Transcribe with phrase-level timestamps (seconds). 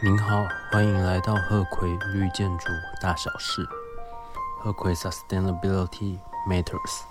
[0.00, 2.68] 您好，欢迎来到鹤葵绿建筑
[3.00, 3.68] 大小事。
[4.60, 7.02] 鹤葵 Sustainability Matters。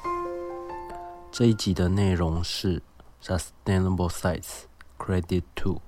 [1.29, 2.81] 这一集的内容是
[3.21, 4.61] Sustainable Sites
[4.97, 5.81] Credit to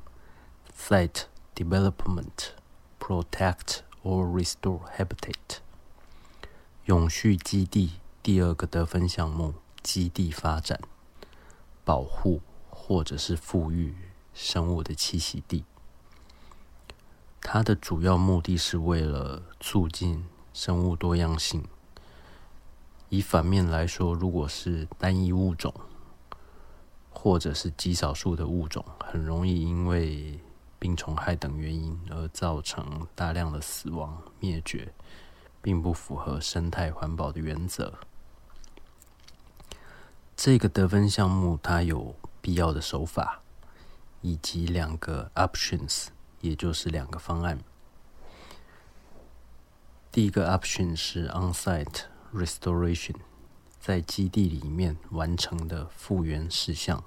[0.78, 1.24] Site
[1.56, 2.50] Development
[3.00, 5.60] Protect or Restore Habitat。
[6.84, 10.78] 永续基地第二个得分项目：基地发展、
[11.86, 13.96] 保护或者是富裕
[14.34, 15.64] 生物的栖息地。
[17.42, 21.64] 它的主要目的是为了促进生物多样性。
[23.10, 25.74] 以反面来说，如果是单一物种，
[27.10, 30.40] 或者是极少数的物种，很容易因为
[30.78, 34.94] 病虫害等原因而造成大量的死亡灭绝，
[35.62, 37.94] 并不符合生态环保的原则。
[40.38, 43.42] 这个得分项目它有必要的手法，
[44.22, 46.10] 以及两个 options。
[46.42, 47.60] 也就是两个方案。
[50.12, 53.16] 第一个 option 是 on-site restoration，
[53.80, 57.04] 在基地里面完成的复原事项。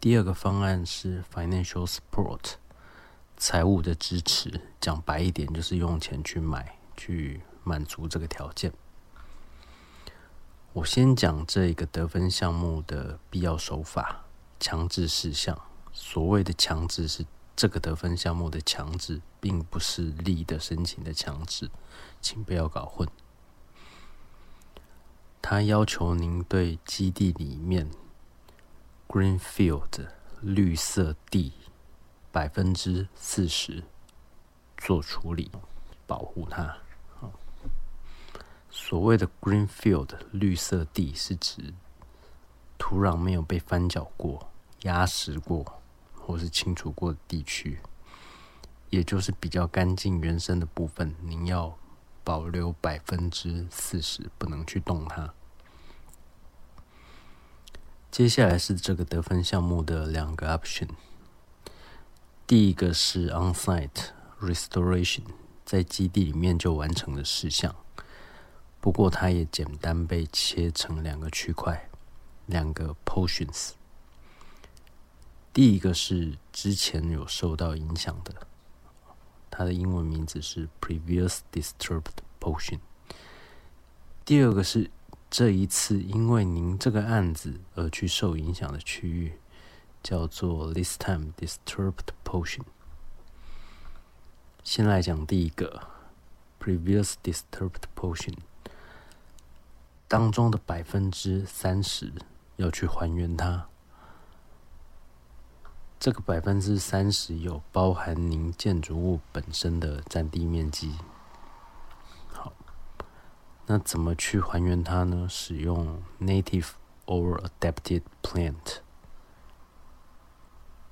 [0.00, 2.54] 第二个方案是 financial support，
[3.36, 4.62] 财务的支持。
[4.80, 8.72] 讲白一点，就是用钱去买，去满足这个条件。
[10.72, 14.24] 我先讲这个得分项目的必要手法、
[14.58, 15.60] 强制事项。
[15.92, 17.26] 所谓的强制是。
[17.56, 21.70] 这个得分项目的强制，并不是力的申请的强制，
[22.20, 23.08] 请不要搞混。
[25.40, 27.90] 他要求您对基地里面
[29.08, 30.08] greenfield
[30.42, 31.52] 绿色地
[32.30, 33.82] 百分之四十
[34.76, 35.50] 做处理，
[36.06, 36.76] 保护它。
[38.68, 41.72] 所谓的 greenfield 绿色地，是指
[42.76, 44.50] 土壤没有被翻搅过、
[44.82, 45.80] 压实过。
[46.26, 47.78] 或是清除过的地区，
[48.90, 51.78] 也就是比较干净原生的部分，您要
[52.24, 55.32] 保留百分之四十，不能去动它。
[58.10, 60.88] 接下来是这个得分项目的两个 option，
[62.44, 64.08] 第一个是 on-site
[64.40, 65.22] restoration，
[65.64, 67.72] 在基地里面就完成的事项，
[68.80, 71.88] 不过它也简单被切成两个区块，
[72.46, 73.74] 两个 portions。
[75.56, 78.46] 第一个是之前有受到影响的，
[79.50, 82.80] 它的英文名字是 Previous Disturbed potion。
[84.26, 84.90] 第二个是
[85.30, 89.38] 这一次因为您这个案子而去受影响的区域，
[90.02, 92.64] 叫做 This Time Disturbed potion。
[94.62, 95.88] 先来讲第一个
[96.60, 98.34] Previous Disturbed potion
[100.06, 102.12] 当中的百分之三十
[102.56, 103.68] 要去还原它。
[105.98, 110.94] 这个百分之三十有包含您建筑物本身的占地面积。
[112.32, 112.52] 好，
[113.66, 115.26] 那怎么去还原它呢？
[115.28, 116.68] 使用 native
[117.06, 118.78] or adapted plant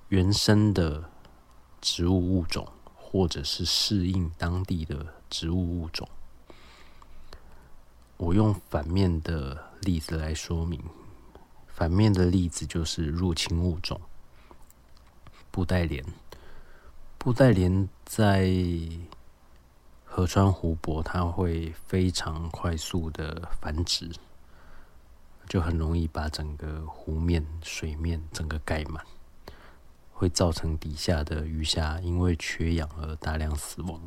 [0.08, 1.10] 原生的
[1.80, 2.66] 植物物种，
[2.96, 6.08] 或者是适应当地的植物物种。
[8.16, 10.82] 我用反面的例子来说明，
[11.68, 14.00] 反面的例子就是入侵物种。
[15.54, 16.04] 布袋莲，
[17.16, 18.50] 布袋莲在
[20.04, 24.10] 河川湖泊，它会非常快速的繁殖，
[25.48, 29.04] 就很容易把整个湖面水面整个盖满，
[30.12, 34.00] 会造成底下的鱼虾因为缺氧而大量死亡。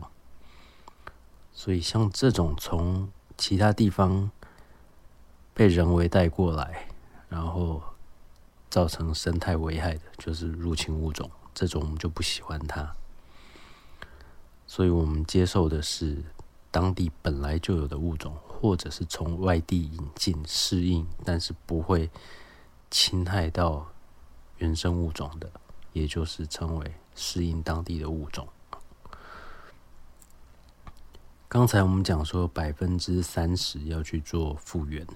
[1.53, 4.29] 所以像这种从其他地方
[5.53, 6.89] 被人为带过来，
[7.29, 7.81] 然后。
[8.69, 12.95] 造成生态危害的，就是入侵物种，这种我们就不喜欢它。
[14.67, 16.23] 所以我们接受的是
[16.69, 22.11] 当地本来就有的物种，或者是从外地引进适应，但是不会
[22.91, 23.87] 侵害到
[24.59, 25.49] 原生物种的，
[25.93, 28.47] 也就是称为适应当地的物种。
[31.49, 35.07] 刚才我们讲说百分之三十要去做复原，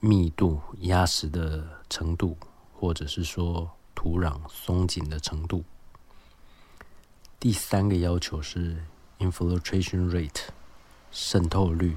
[0.00, 2.36] 密度、压实的程度，
[2.74, 5.62] 或者是说土壤松紧的程度。
[7.42, 8.84] 第三个要求是
[9.18, 10.42] infiltration rate，
[11.10, 11.96] 渗透率，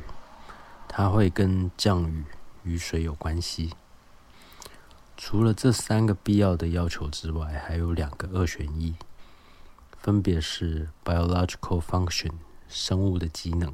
[0.87, 2.25] 它会跟降雨
[2.63, 3.75] 雨水有关系。
[5.15, 8.95] 除了这三个必要的要求之外，还有两个二选一，
[9.99, 12.31] 分别是 biological function，
[12.67, 13.71] 生物的机能，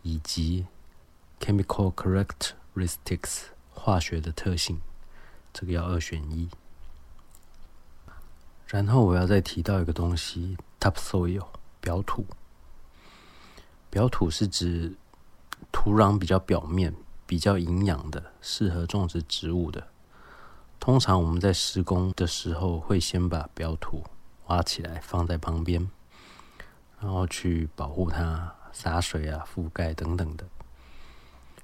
[0.00, 0.64] 以及
[1.38, 3.42] chemical characteristics，
[3.74, 4.80] 化学的特性，
[5.52, 6.48] 这个要二选一。
[8.70, 11.44] 然后我要再提到一个东西，topsoil
[11.80, 12.24] 表土。
[13.90, 14.94] 表土是指
[15.72, 16.94] 土壤比较表面、
[17.26, 19.88] 比较营养的，适合种植植物的。
[20.78, 24.04] 通常我们在施工的时候，会先把表土
[24.46, 25.90] 挖起来放在旁边，
[27.00, 30.44] 然后去保护它、洒水啊、覆盖等等的，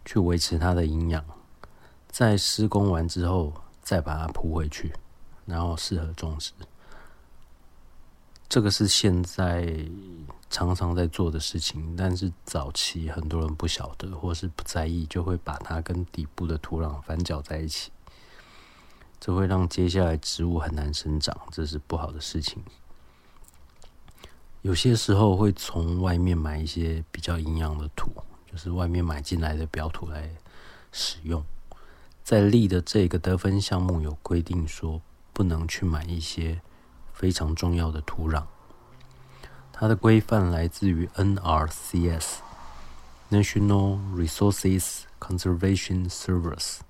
[0.04, 1.24] 去维持它的营养。
[2.08, 4.92] 在施工完之后，再把它铺回去，
[5.44, 6.52] 然后适合种植。
[8.48, 9.84] 这个是现在
[10.48, 17.90] 常常在做的事情，但是早期很多人不晓得或是不在意，就会把它跟底部的土壤翻搅在一起，
[19.18, 22.62] 这会让接下来植物很难生长，这是不好的事情。
[24.62, 28.10] 有些时候会从外面买一些比较营养的土，
[28.50, 30.30] 就是外面买进来的表土来
[30.92, 31.44] 使用。
[32.22, 35.02] 在立的这个得分项目有规定说，
[35.32, 36.60] 不能去买一些。
[37.16, 38.44] 非常重要的土壤，
[39.72, 46.80] 它的规范来自于 NRCS（National Resources Conservation Service）。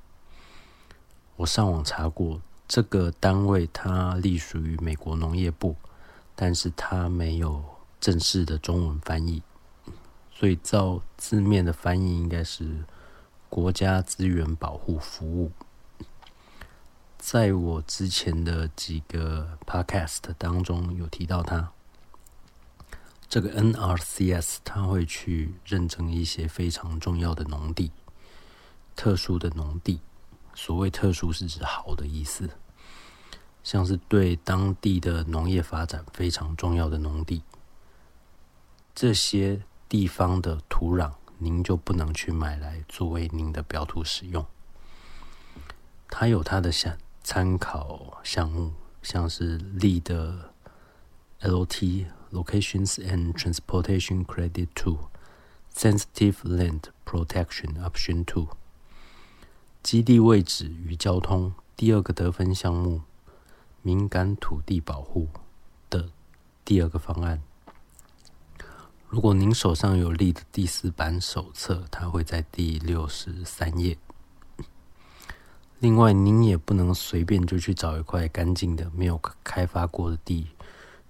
[1.36, 5.76] 我上网查过，这个单位它隶属于美国农业部，
[6.34, 7.62] 但是它没有
[8.00, 9.44] 正式的中文翻译，
[10.34, 12.84] 所以照字面的翻译应该是
[13.48, 15.52] 国家资源保护服务。
[17.18, 21.72] 在我之前的几个 podcast 当中有提到它，
[23.28, 27.90] 这个 NRCS 它会去认证一些非常重要的农地，
[28.94, 30.00] 特殊的农地。
[30.54, 32.48] 所谓特殊是指好的意思，
[33.64, 37.42] 像是对当地的农业发展非常重要的农地，
[38.94, 44.46] 这些地方的土壤您就不能去买来作为您的表土使用，
[46.08, 46.96] 它有它的想。
[47.26, 50.52] 参考项目像是立的
[51.40, 55.10] LT Locations and Transportation Credit Two
[55.74, 58.50] Sensitive Land Protection Option Two
[59.82, 63.02] 基地位置与交通第二个得分项目
[63.82, 65.26] 敏感土地保护
[65.90, 66.10] 的
[66.64, 67.42] 第二个方案。
[69.08, 73.98] 如果您手上有立的第四版手册，它会在第六十三页。
[75.78, 80.46] 另外，您也不能随便就去找一块干净的、没有开发过的地，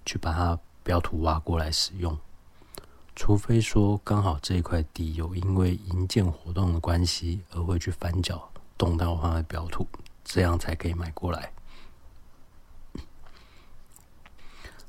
[0.05, 2.19] 去把它表土挖过来使用。
[3.15, 9.87] 除非说刚好这一块地有因为营建活动的关系而会去翻搅、动到它的表土，
[10.25, 11.53] 这样才可以买过来。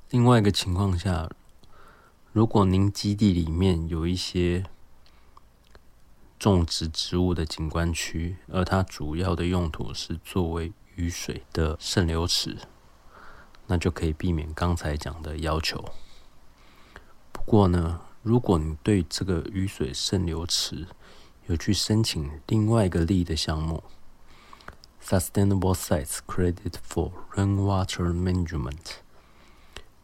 [0.10, 1.30] 另外一个情况下，
[2.34, 4.66] 如果您基地里面有一些
[6.40, 12.58] 种植植物的景观区，而它主要的用途是作为雨水的渗流池，
[13.66, 15.84] 那就可以避免刚才讲的要求。
[17.32, 20.88] 不过呢，如果你对这个雨水渗流池
[21.48, 23.84] 有去申请另外一个利的项目
[25.04, 28.98] ，Sustainable Sites Credit for Rainwater Management，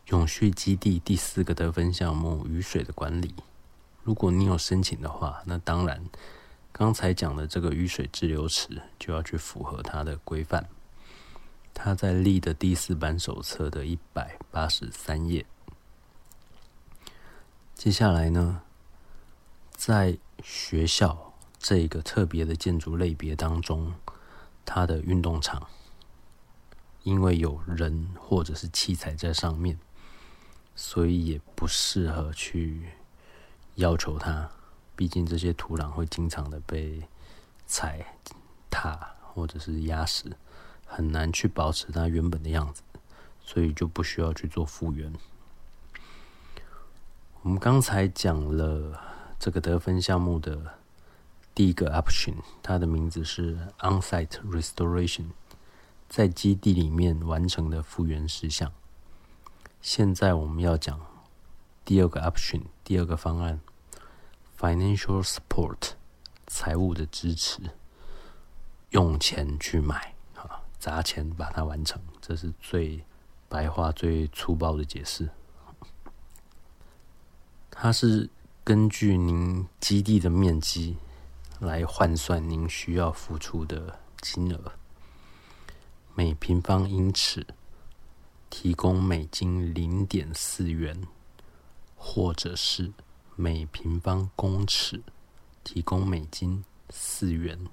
[0.07, 3.35] 永续基地第四个得分项目雨水的管理。
[4.03, 6.03] 如果你有申请的话，那当然，
[6.71, 10.67] 刚才讲的这个雨水滞留池就要去符合它的规范。
[11.73, 15.45] 它在立的第四版手册的一百八十三页。
[17.73, 18.61] 接下来呢，
[19.71, 23.93] 在学校这个特别的建筑类别当中，
[24.65, 25.67] 它的运动场
[27.03, 29.79] 因为有人或者是器材在上面，
[30.75, 32.89] 所以也不适合去
[33.75, 34.49] 要求它。
[34.95, 37.01] 毕竟这些土壤会经常的被
[37.65, 38.15] 踩
[38.69, 40.37] 踏或者是压实，
[40.85, 42.83] 很难去保持它原本的样子，
[43.43, 45.11] 所以就不需要去做复原。
[47.41, 49.01] 我们刚才讲了
[49.39, 50.75] 这个得分项目的
[51.55, 55.25] 第一个 option，它的名字是 onsite restoration，
[56.07, 58.71] 在基地里面完成的复原事项。
[59.81, 60.99] 现在我们要讲
[61.85, 63.59] 第二个 option，第二个方案。
[64.57, 65.91] Financial support，
[66.47, 67.59] 财务的支持，
[68.91, 73.03] 用钱去买啊，砸钱把它完成，这是最
[73.49, 75.29] 白话、最粗暴的解释。
[77.69, 78.29] 它是
[78.63, 80.95] 根据您基地的面积
[81.59, 84.71] 来换算您需要付出的金额，
[86.15, 87.45] 每平方英尺
[88.49, 91.05] 提供美金零点四元，
[92.05, 92.91] 或者是
[93.37, 95.01] 每平方公尺
[95.63, 97.67] 提供美金四元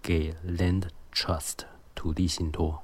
[0.00, 1.58] 给 Land Trust
[1.94, 2.82] 土地信托。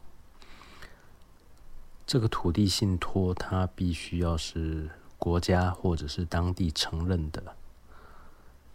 [2.06, 4.90] 这个土地信托它必须要是。
[5.20, 7.56] 国家或者是当地承认的，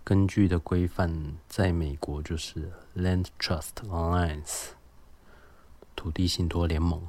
[0.04, 4.72] 根据的规范，在美国就是 Land Trust Alliance
[5.96, 7.08] 土地信托联盟，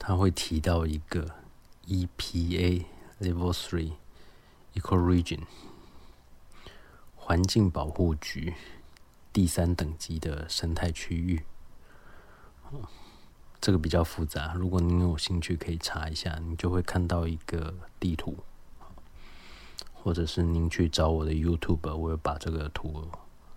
[0.00, 1.36] 他会提到一个
[1.86, 2.84] EPA
[3.20, 3.92] Level Three
[4.74, 5.42] Eco Region
[7.14, 8.54] 环境保护局
[9.32, 11.44] 第三等级的生态区域。
[13.60, 18.36] 这个比较复杂，如果您有兴趣，可以查一下，你就会看到一个地图，
[19.92, 23.08] 或者是您去找我的 YouTube，我有把这个图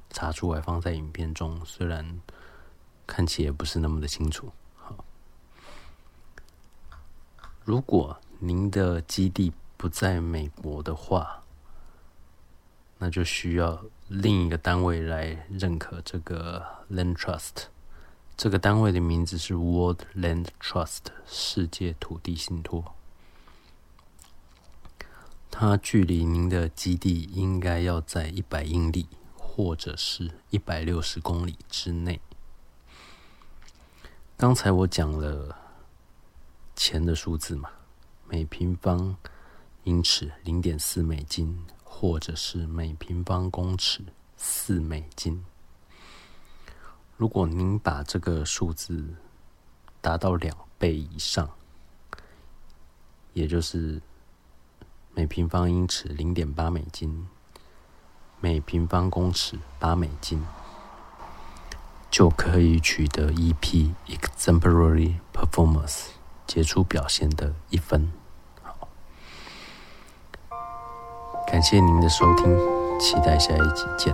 [0.09, 2.21] 查出来放在影片中，虽然
[3.05, 4.51] 看起也不是那么的清楚。
[4.75, 5.05] 好，
[7.69, 11.43] 如果您的基地不在美国的话，
[12.97, 17.65] 那就需要另一个单位来认可这个 Land Trust。
[18.35, 22.95] 这个单位的名字是 World Land Trust 世界土地信托，
[25.51, 29.07] 它距离您的基地应该要在一百英里
[29.37, 32.19] 或者是一百六十公里之内。
[34.35, 35.55] 刚才我讲了
[36.79, 37.69] 钱的数字嘛，
[38.29, 39.17] 每平方
[39.83, 44.01] 英尺零点四美金，或者是每平方公尺
[44.37, 45.43] 四美金。
[47.17, 49.15] 如果您把这个数字
[49.99, 51.49] 达到两倍以上，
[53.33, 54.01] 也就是
[55.13, 57.27] 每平方英尺零点八美金，
[58.39, 60.41] 每平方公尺八美金，
[62.09, 66.11] 就可以取得 EP Exemplary Performance
[66.49, 68.11] 杰出表现的一分。
[68.63, 68.87] 好，
[71.45, 72.45] 感谢您的收听，
[72.99, 74.11] 期待下一集见。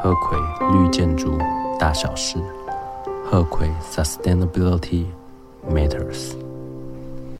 [0.00, 0.38] 鹤葵
[0.70, 1.36] 绿建筑。
[1.76, 2.38] 大小事，
[3.24, 5.06] 鹤葵 Sustainability
[5.68, 6.47] Matters。